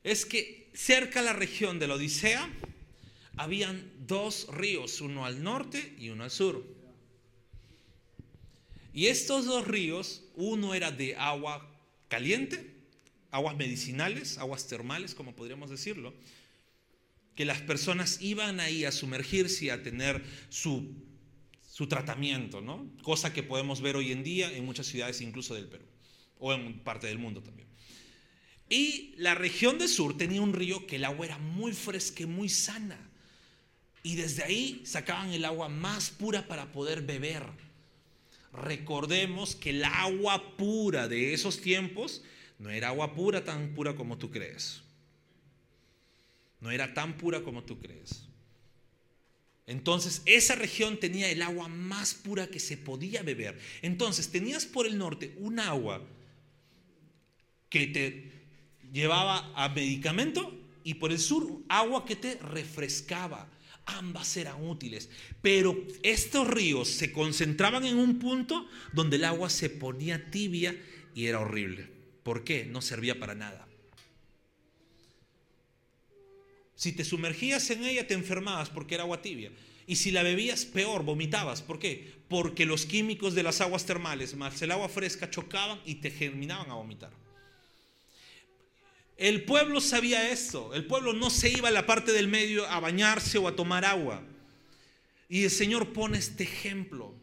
[0.04, 2.50] es que cerca a la región de la Odisea
[3.38, 6.81] habían dos ríos, uno al norte y uno al sur.
[8.92, 11.68] Y estos dos ríos, uno era de agua
[12.08, 12.74] caliente,
[13.30, 16.14] aguas medicinales, aguas termales, como podríamos decirlo,
[17.34, 20.94] que las personas iban ahí a sumergirse y a tener su
[21.72, 22.86] su tratamiento, ¿no?
[23.02, 25.86] Cosa que podemos ver hoy en día en muchas ciudades, incluso del Perú,
[26.38, 27.66] o en parte del mundo también.
[28.68, 32.26] Y la región del sur tenía un río que el agua era muy fresca y
[32.26, 33.10] muy sana.
[34.02, 37.44] Y desde ahí sacaban el agua más pura para poder beber.
[38.52, 42.22] Recordemos que el agua pura de esos tiempos
[42.58, 44.82] no era agua pura tan pura como tú crees.
[46.60, 48.26] No era tan pura como tú crees.
[49.66, 53.58] Entonces, esa región tenía el agua más pura que se podía beber.
[53.80, 56.02] Entonces, tenías por el norte un agua
[57.68, 58.32] que te
[58.92, 63.48] llevaba a medicamento y por el sur agua que te refrescaba.
[63.84, 69.70] Ambas eran útiles, pero estos ríos se concentraban en un punto donde el agua se
[69.70, 70.80] ponía tibia
[71.14, 71.88] y era horrible.
[72.22, 72.64] ¿Por qué?
[72.64, 73.66] No servía para nada.
[76.76, 79.52] Si te sumergías en ella te enfermabas porque era agua tibia.
[79.86, 81.62] Y si la bebías, peor, vomitabas.
[81.62, 82.12] ¿Por qué?
[82.28, 86.70] Porque los químicos de las aguas termales más el agua fresca chocaban y te germinaban
[86.70, 87.10] a vomitar.
[89.16, 90.74] El pueblo sabía esto.
[90.74, 93.84] El pueblo no se iba a la parte del medio a bañarse o a tomar
[93.84, 94.22] agua.
[95.28, 97.14] Y el Señor pone este ejemplo.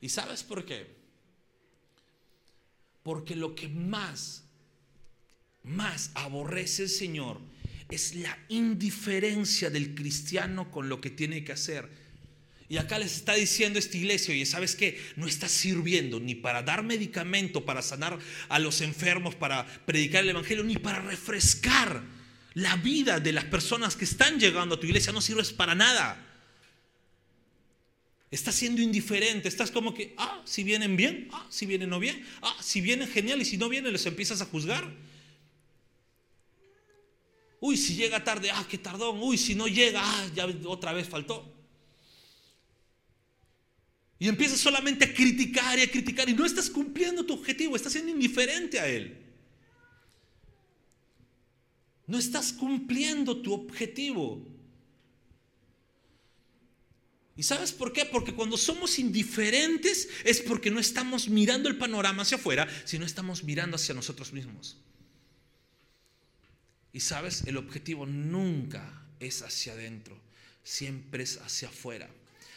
[0.00, 0.86] ¿Y sabes por qué?
[3.02, 4.44] Porque lo que más,
[5.62, 7.40] más aborrece el Señor
[7.90, 11.88] es la indiferencia del cristiano con lo que tiene que hacer.
[12.70, 14.96] Y acá les está diciendo esta iglesia, oye, ¿sabes qué?
[15.16, 18.16] No está sirviendo ni para dar medicamento, para sanar
[18.48, 22.00] a los enfermos, para predicar el Evangelio, ni para refrescar
[22.54, 25.12] la vida de las personas que están llegando a tu iglesia.
[25.12, 26.24] No sirves para nada.
[28.30, 32.24] Estás siendo indiferente, estás como que, ah, si vienen bien, ah, si vienen no bien,
[32.40, 34.88] ah, si vienen genial y si no vienen les empiezas a juzgar.
[37.58, 39.18] Uy, si llega tarde, ah, qué tardón.
[39.20, 41.59] Uy, si no llega, ah, ya otra vez faltó.
[44.20, 47.92] Y empiezas solamente a criticar y a criticar y no estás cumpliendo tu objetivo, estás
[47.92, 49.16] siendo indiferente a él.
[52.06, 54.46] No estás cumpliendo tu objetivo.
[57.34, 58.04] ¿Y sabes por qué?
[58.04, 63.42] Porque cuando somos indiferentes es porque no estamos mirando el panorama hacia afuera, sino estamos
[63.42, 64.76] mirando hacia nosotros mismos.
[66.92, 70.20] Y sabes, el objetivo nunca es hacia adentro,
[70.62, 72.10] siempre es hacia afuera.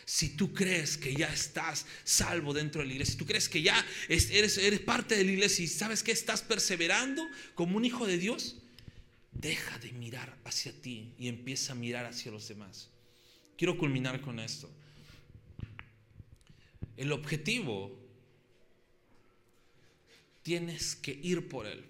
[0.06, 3.62] Si tú crees que ya estás salvo dentro de la iglesia, si tú crees que
[3.62, 8.18] ya eres, parte de la iglesia y sabes que estás perseverando como un hijo de
[8.18, 8.58] Dios,
[9.32, 12.89] deja de mirar hacia ti y empieza a mirar hacia los demás.
[13.58, 14.70] Quiero culminar con esto.
[16.98, 17.98] El objetivo
[20.44, 21.86] tienes que ir por él.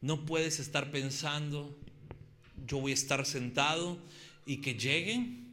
[0.00, 1.76] No puedes estar pensando,
[2.66, 3.98] yo voy a estar sentado
[4.44, 5.47] y que lleguen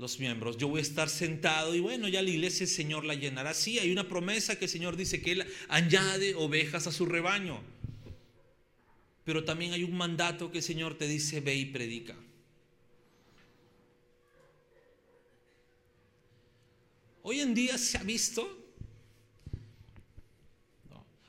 [0.00, 0.56] los miembros.
[0.56, 3.52] Yo voy a estar sentado y bueno, ya la iglesia el Señor la llenará.
[3.54, 7.60] Sí, hay una promesa que el Señor dice que Él añade ovejas a su rebaño.
[9.24, 12.16] Pero también hay un mandato que el Señor te dice, ve y predica.
[17.22, 18.48] Hoy en día se ha visto,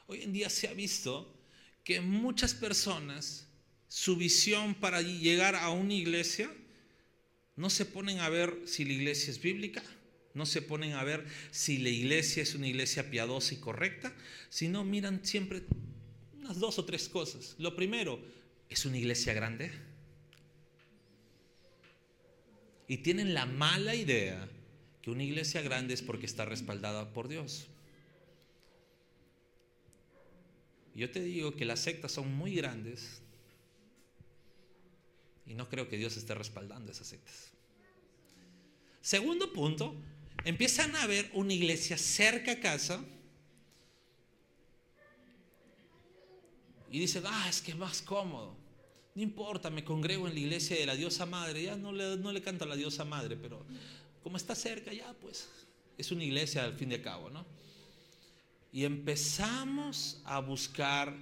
[0.07, 1.37] hoy en día se ha visto
[1.83, 3.45] que muchas personas,
[3.89, 6.49] su visión para llegar a una iglesia,
[7.61, 9.83] no se ponen a ver si la iglesia es bíblica,
[10.33, 14.11] no se ponen a ver si la iglesia es una iglesia piadosa y correcta,
[14.49, 15.61] sino miran siempre
[16.39, 17.53] unas dos o tres cosas.
[17.59, 18.19] Lo primero,
[18.67, 19.71] ¿es una iglesia grande?
[22.87, 24.49] Y tienen la mala idea
[25.03, 27.67] que una iglesia grande es porque está respaldada por Dios.
[30.95, 33.21] Yo te digo que las sectas son muy grandes
[35.51, 37.51] y no creo que Dios esté respaldando esas sectas.
[39.01, 39.93] Segundo punto,
[40.45, 43.03] empiezan a ver una iglesia cerca a casa
[46.89, 48.55] y dicen, ah, es que es más cómodo.
[49.13, 52.31] No importa, me congrego en la iglesia de la diosa madre, ya no le, no
[52.31, 53.65] le canto a la diosa madre, pero
[54.23, 55.49] como está cerca ya, pues
[55.97, 57.45] es una iglesia al fin de cabo, ¿no?
[58.71, 61.13] Y empezamos a buscar,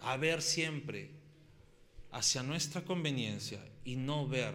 [0.00, 1.19] a ver siempre
[2.12, 4.54] hacia nuestra conveniencia y no ver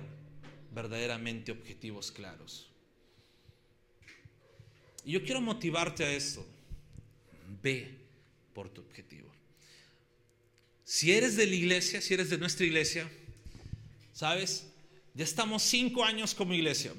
[0.73, 2.69] verdaderamente objetivos claros.
[5.05, 6.45] Y yo quiero motivarte a esto.
[7.61, 7.97] Ve
[8.53, 9.29] por tu objetivo.
[10.83, 13.09] Si eres de la iglesia, si eres de nuestra iglesia,
[14.13, 14.67] ¿sabes?
[15.13, 16.93] Ya estamos cinco años como iglesia.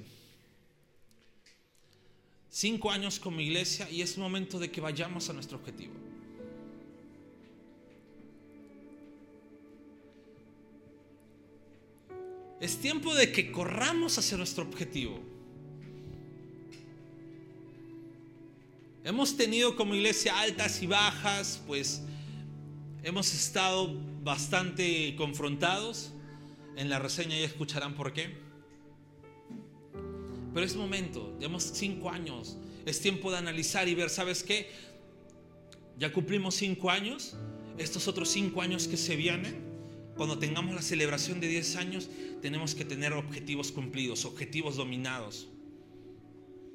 [2.50, 5.92] Cinco años como iglesia y es momento de que vayamos a nuestro objetivo.
[12.60, 15.20] Es tiempo de que corramos hacia nuestro objetivo.
[19.04, 22.02] Hemos tenido como iglesia altas y bajas, pues
[23.02, 26.12] hemos estado bastante confrontados.
[26.76, 28.36] En la reseña ya escucharán por qué.
[30.52, 32.56] Pero es momento, llevamos cinco años.
[32.86, 34.70] Es tiempo de analizar y ver, ¿sabes qué?
[35.98, 37.36] Ya cumplimos cinco años.
[37.76, 39.65] Estos otros cinco años que se vienen,
[40.16, 42.08] cuando tengamos la celebración de 10 años,
[42.40, 45.48] tenemos que tener objetivos cumplidos, objetivos dominados,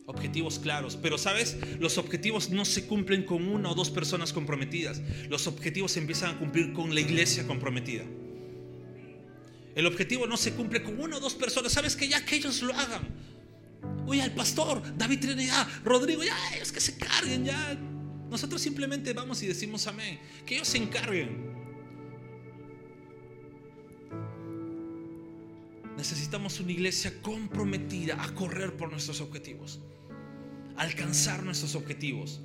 [0.06, 0.98] objetivos claros.
[1.02, 5.02] Pero sabes, los objetivos no se cumplen con una o dos personas comprometidas.
[5.30, 8.04] Los objetivos se empiezan a cumplir con la iglesia comprometida.
[9.74, 11.72] El objetivo no se cumple con una o dos personas.
[11.72, 13.08] Sabes que ya que ellos lo hagan.
[14.06, 17.78] Oye, el pastor, David Trinidad, Rodrigo, ya ellos que se carguen, ya.
[18.30, 20.20] Nosotros simplemente vamos y decimos amén.
[20.46, 21.51] Que ellos se encarguen.
[26.02, 29.80] Necesitamos una iglesia comprometida a correr por nuestros objetivos,
[30.76, 32.40] a alcanzar nuestros objetivos.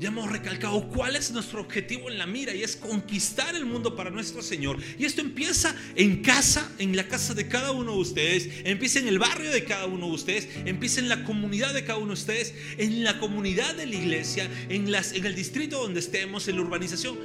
[0.00, 3.94] Ya hemos recalcado cuál es nuestro objetivo en la mira y es conquistar el mundo
[3.94, 4.78] para nuestro Señor.
[4.98, 9.06] Y esto empieza en casa, en la casa de cada uno de ustedes, empieza en
[9.06, 12.14] el barrio de cada uno de ustedes, empieza en la comunidad de cada uno de
[12.14, 17.16] ustedes, en la comunidad de la iglesia, en, el distrito donde estemos, en la urbanización.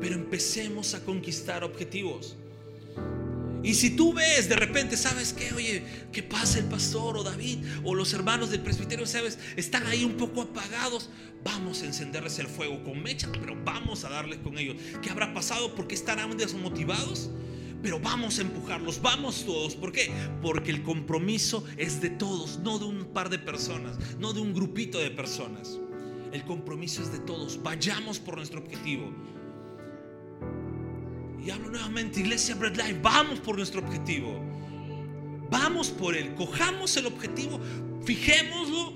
[0.00, 2.34] Pero empecemos a conquistar objetivos.
[3.62, 5.52] Y si tú ves de repente, ¿sabes qué?
[5.54, 9.38] Oye, ¿qué pasa el pastor o David o los hermanos del presbiterio, ¿sabes?
[9.56, 11.10] Están ahí un poco apagados.
[11.44, 14.76] Vamos a encenderles el fuego con mecha, pero vamos a darles con ellos.
[15.00, 15.74] ¿Qué habrá pasado?
[15.74, 17.30] ¿Por qué estarán desmotivados?
[17.82, 19.74] Pero vamos a empujarlos, vamos todos.
[19.74, 20.10] ¿Por qué?
[20.40, 24.54] Porque el compromiso es de todos, no de un par de personas, no de un
[24.54, 25.78] grupito de personas.
[26.32, 27.62] El compromiso es de todos.
[27.62, 29.12] Vayamos por nuestro objetivo.
[31.44, 34.40] Y hablo nuevamente, Iglesia Bread Life, vamos por nuestro objetivo.
[35.50, 37.60] Vamos por él, cojamos el objetivo,
[38.04, 38.94] fijémoslo,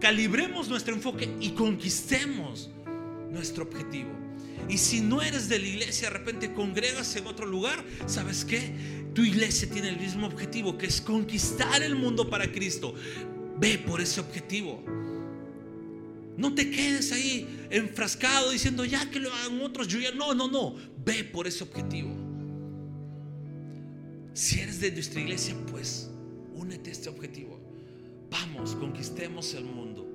[0.00, 2.70] calibremos nuestro enfoque y conquistemos
[3.30, 4.08] nuestro objetivo.
[4.68, 8.72] Y si no eres de la iglesia, de repente congregas en otro lugar, ¿sabes qué?
[9.14, 12.94] Tu iglesia tiene el mismo objetivo, que es conquistar el mundo para Cristo.
[13.58, 14.82] Ve por ese objetivo.
[16.40, 20.74] No te quedes ahí enfrascado diciendo ya que lo hagan otros, yo no, no, no.
[21.04, 22.16] Ve por ese objetivo.
[24.32, 26.10] Si eres de nuestra iglesia, pues
[26.54, 27.60] únete a este objetivo.
[28.30, 30.08] Vamos, conquistemos el mundo.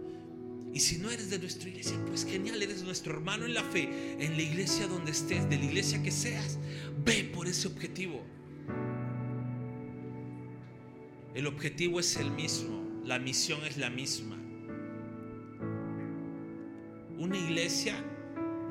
[0.74, 4.18] Y si no eres de nuestra iglesia, pues genial, eres nuestro hermano en la fe,
[4.20, 6.58] en la iglesia donde estés, de la iglesia que seas.
[7.06, 8.26] Ve por ese objetivo.
[11.36, 14.44] El objetivo es el mismo, la misión es la misma
[17.17, 17.95] una iglesia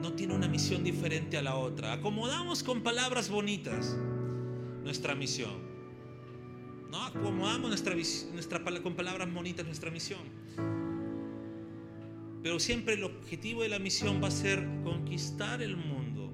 [0.00, 1.92] no tiene una misión diferente a la otra.
[1.92, 3.96] Acomodamos con palabras bonitas
[4.83, 5.62] nuestra misión.
[6.90, 7.94] No acomodamos nuestra,
[8.33, 10.20] nuestra, con palabras bonitas nuestra misión.
[12.42, 16.30] Pero siempre el objetivo de la misión va a ser conquistar el mundo.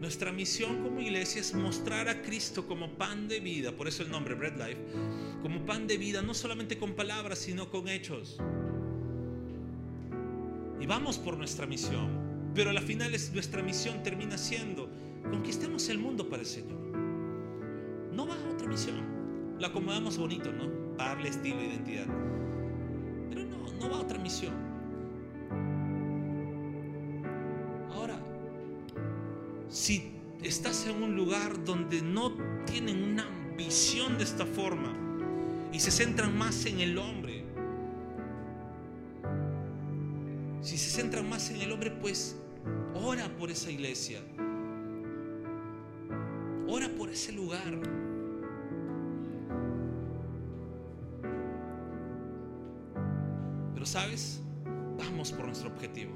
[0.00, 4.10] Nuestra misión como iglesia es mostrar a Cristo como pan de vida, por eso el
[4.10, 4.80] nombre Bread Life,
[5.42, 8.40] como pan de vida, no solamente con palabras, sino con hechos
[10.90, 12.50] vamos por nuestra misión.
[12.52, 14.90] Pero a la final es, nuestra misión termina siendo,
[15.22, 16.80] conquistemos el mundo para el Señor.
[18.12, 19.56] No va a otra misión.
[19.60, 20.96] La acomodamos bonito, ¿no?
[20.96, 22.06] Para darle estilo identidad.
[23.28, 24.52] Pero no, no va a otra misión.
[27.92, 28.18] Ahora,
[29.68, 30.10] si
[30.42, 32.34] estás en un lugar donde no
[32.66, 34.92] tienen una visión de esta forma
[35.72, 37.39] y se centran más en el hombre,
[41.00, 42.36] centran más en el hombre, pues
[42.94, 44.20] ora por esa iglesia.
[46.68, 47.80] Ora por ese lugar.
[53.72, 54.42] Pero sabes,
[54.98, 56.12] vamos por nuestro objetivo.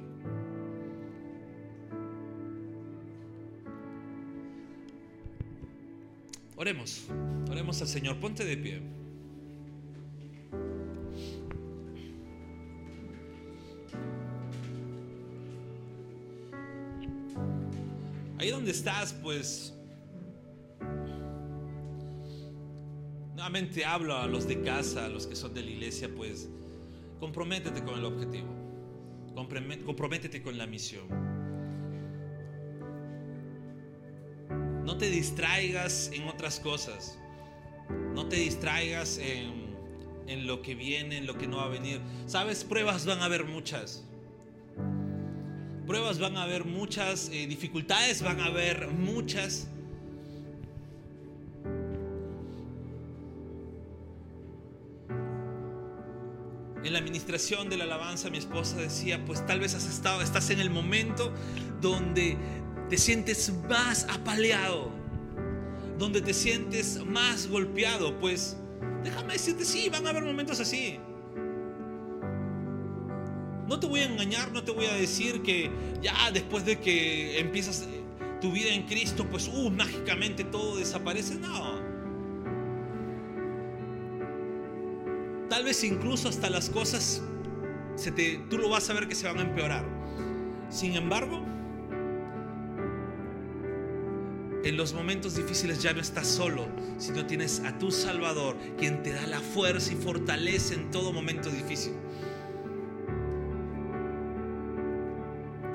[6.57, 7.09] Oremos,
[7.51, 8.21] oremos al Señor.
[8.21, 8.83] Ponte de pie.
[18.45, 19.73] Ahí donde estás, pues
[23.35, 26.51] nuevamente hablo a los de casa, a los que son de la iglesia, pues
[27.21, 28.55] comprométete con el objetivo,
[29.87, 31.09] comprométete con la misión.
[34.85, 37.19] No te distraigas en otras cosas,
[38.15, 39.75] no te distraigas en,
[40.27, 41.99] en lo que viene, en lo que no va a venir.
[42.27, 44.07] Sabes, pruebas van a haber muchas.
[45.95, 49.69] Van a haber muchas, eh, dificultades van a haber muchas.
[56.83, 60.51] En la administración de la alabanza mi esposa decía, pues tal vez has estado, estás
[60.51, 61.33] en el momento
[61.81, 62.37] donde
[62.91, 64.91] te sientes más apaleado,
[65.97, 68.57] donde te sientes más golpeado, pues
[69.05, 70.99] déjame decirte, sí, van a haber momentos así.
[73.69, 75.71] No te voy a engañar, no te voy a decir que
[76.03, 78.03] ya después de que empiezas eh,
[78.41, 81.37] tu vida en Cristo, pues uh, mágicamente todo desaparece.
[81.37, 81.95] No.
[85.49, 87.23] Tal vez incluso hasta las cosas
[87.95, 89.85] se te, tú lo vas a ver que se van a empeorar.
[90.69, 91.43] Sin embargo,
[94.65, 96.67] en los momentos difíciles ya no estás solo,
[96.99, 101.51] sino tienes a tu Salvador, quien te da la fuerza y fortalece en todo momento
[101.51, 101.93] difícil.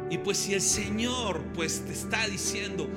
[0.10, 2.90] Y pues si el Señor pues te está diciendo,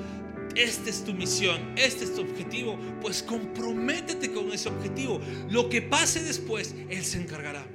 [0.54, 5.20] esta es tu misión, este es tu objetivo, pues comprométete con ese objetivo.
[5.50, 7.66] Lo que pase después, Él se encargará.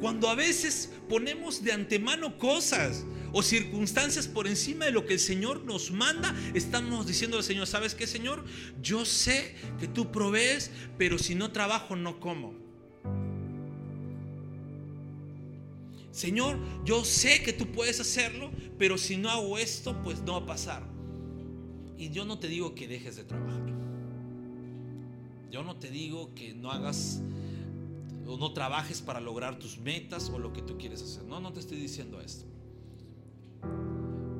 [0.00, 5.20] Cuando a veces ponemos de antemano cosas o circunstancias por encima de lo que el
[5.20, 8.44] Señor nos manda, estamos diciendo al Señor, ¿sabes qué, Señor?
[8.82, 12.65] Yo sé que tú provees, pero si no trabajo, no como.
[16.16, 20.38] Señor, yo sé que tú puedes hacerlo, pero si no hago esto, pues no va
[20.38, 20.82] a pasar.
[21.98, 23.66] Y yo no te digo que dejes de trabajar.
[25.50, 27.20] Yo no te digo que no hagas
[28.26, 31.22] o no trabajes para lograr tus metas o lo que tú quieres hacer.
[31.24, 32.46] No, no te estoy diciendo esto.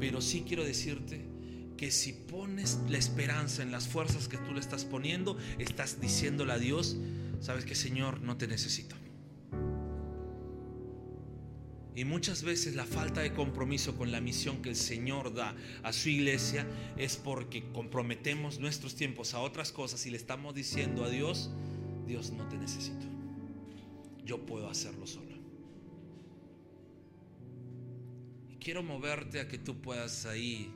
[0.00, 1.26] Pero sí quiero decirte
[1.76, 6.54] que si pones la esperanza en las fuerzas que tú le estás poniendo, estás diciéndole
[6.54, 6.96] a Dios,
[7.40, 8.96] sabes que Señor, no te necesito.
[11.96, 15.94] Y muchas veces la falta de compromiso con la misión que el Señor da a
[15.94, 16.66] su iglesia
[16.98, 21.50] es porque comprometemos nuestros tiempos a otras cosas y le estamos diciendo a Dios,
[22.06, 23.06] Dios no te necesito.
[24.26, 25.36] Yo puedo hacerlo solo.
[28.50, 30.70] Y quiero moverte a que tú puedas ahí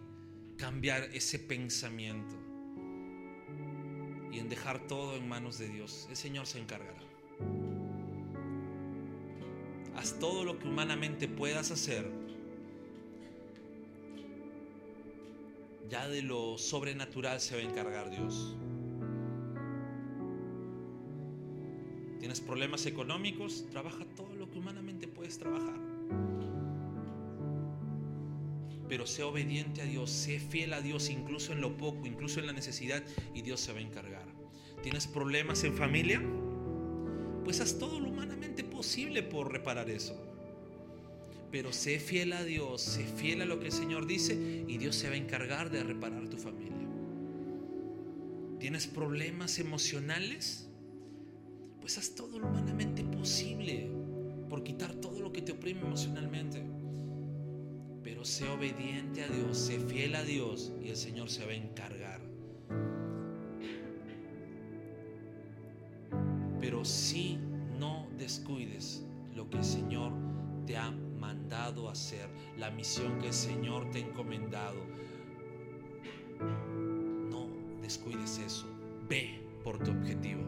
[0.56, 2.34] cambiar ese pensamiento
[4.32, 6.06] y en dejar todo en manos de Dios.
[6.08, 7.09] El Señor se encargará.
[10.20, 12.08] Todo lo que humanamente puedas hacer.
[15.88, 18.54] Ya de lo sobrenatural se va a encargar Dios.
[22.20, 23.64] ¿Tienes problemas económicos?
[23.70, 25.80] Trabaja todo lo que humanamente puedes trabajar.
[28.88, 32.46] Pero sé obediente a Dios, sé fiel a Dios incluso en lo poco, incluso en
[32.46, 33.02] la necesidad
[33.34, 34.26] y Dios se va a encargar.
[34.82, 36.22] ¿Tienes problemas en familia?
[37.50, 40.14] Pues haz todo lo humanamente posible por reparar eso.
[41.50, 44.94] Pero sé fiel a Dios, sé fiel a lo que el Señor dice y Dios
[44.94, 46.86] se va a encargar de reparar tu familia.
[48.60, 50.68] ¿Tienes problemas emocionales?
[51.80, 53.90] Pues haz todo lo humanamente posible
[54.48, 56.62] por quitar todo lo que te oprime emocionalmente.
[58.04, 61.56] Pero sé obediente a Dios, sé fiel a Dios y el Señor se va a
[61.56, 61.99] encargar.
[66.80, 67.38] Pero si
[67.78, 69.04] no descuides
[69.34, 70.14] lo que el Señor
[70.66, 72.26] te ha mandado hacer,
[72.56, 74.80] la misión que el Señor te ha encomendado.
[77.28, 77.48] No
[77.82, 78.66] descuides eso.
[79.06, 80.40] Ve por tu objetivo.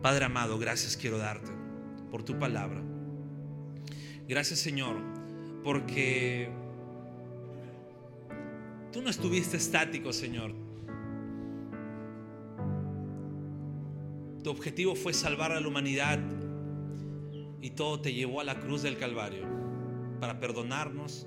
[0.00, 1.52] Padre amado, gracias quiero darte
[2.10, 2.82] por tu palabra.
[4.26, 4.96] Gracias Señor,
[5.62, 6.48] porque
[8.90, 10.63] tú no estuviste estático, Señor.
[14.44, 16.20] Tu objetivo fue salvar a la humanidad
[17.60, 19.44] y todo te llevó a la cruz del Calvario
[20.20, 21.26] para perdonarnos,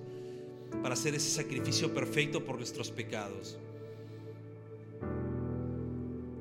[0.81, 3.57] para hacer ese sacrificio perfecto por nuestros pecados.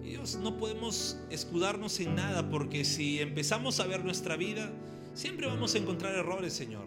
[0.04, 4.70] Dios, no podemos escudarnos en nada porque si empezamos a ver nuestra vida,
[5.16, 6.84] Siempre vamos a encontrar errores, Señor.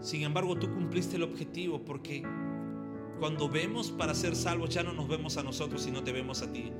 [0.00, 2.24] Sin embargo, tú cumpliste el objetivo porque
[3.20, 6.52] cuando vemos para ser salvos ya no nos vemos a nosotros, sino te vemos a
[6.52, 6.72] ti.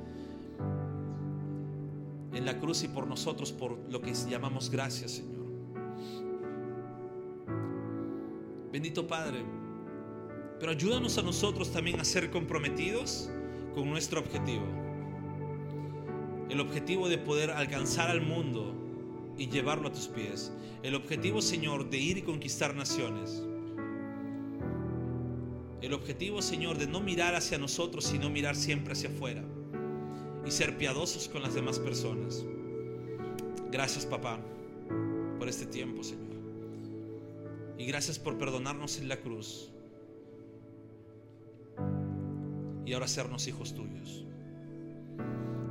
[2.33, 5.43] En la cruz y por nosotros, por lo que llamamos gracias, Señor.
[8.71, 9.45] Bendito Padre.
[10.59, 13.29] Pero ayúdanos a nosotros también a ser comprometidos
[13.75, 14.65] con nuestro objetivo.
[16.49, 18.73] El objetivo de poder alcanzar al mundo
[19.37, 20.51] y llevarlo a tus pies.
[20.81, 23.43] El objetivo, Señor, de ir y conquistar naciones.
[25.81, 29.43] El objetivo, Señor, de no mirar hacia nosotros, sino mirar siempre hacia afuera.
[30.45, 32.45] Y ser piadosos con las demás personas.
[33.71, 34.39] Gracias, papá,
[35.39, 36.33] por este tiempo, Señor.
[37.77, 39.71] Y gracias por perdonarnos en la cruz.
[42.85, 44.25] Y ahora hacernos hijos tuyos.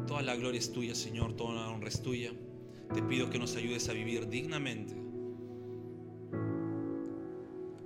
[0.07, 1.35] Toda la gloria es tuya, Señor.
[1.35, 2.33] Toda la honra es tuya.
[2.93, 4.95] Te pido que nos ayudes a vivir dignamente.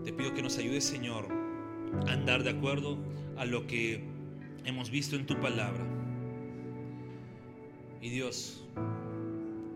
[0.04, 1.28] Te pido que nos ayudes, Señor,
[2.06, 2.98] a andar de acuerdo
[3.36, 4.02] a lo que
[4.64, 5.95] hemos visto en tu palabra.
[8.00, 8.62] Y Dios,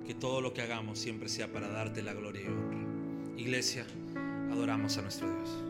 [0.07, 2.79] que todo lo que hagamos siempre sea para darte la gloria y honra.
[3.37, 3.87] Iglesia,
[4.51, 5.70] adoramos a nuestro Dios.